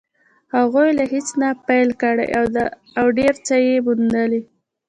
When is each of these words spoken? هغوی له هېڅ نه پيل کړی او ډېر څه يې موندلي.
هغوی 0.57 0.89
له 0.97 1.03
هېڅ 1.13 1.27
نه 1.41 1.49
پيل 1.67 1.89
کړی 2.01 2.25
او 2.99 3.05
ډېر 3.17 3.33
څه 3.47 3.55
يې 3.65 3.75
موندلي. 3.85 4.41